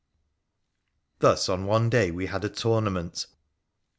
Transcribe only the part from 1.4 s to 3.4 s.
on one day we had a tournament.